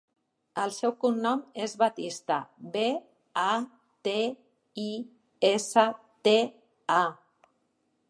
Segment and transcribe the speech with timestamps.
[0.61, 2.39] El seu cognom és Batista:
[2.77, 2.85] be,
[3.43, 3.53] a,
[4.09, 4.17] te,
[4.87, 4.89] i,
[5.55, 5.87] essa,
[6.29, 6.39] te,
[7.01, 7.05] a.